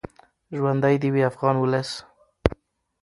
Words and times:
ژوندی 0.57 0.95
دې 1.01 1.09
وي 1.13 1.21
افغان 1.31 1.55
ولس. 1.59 1.89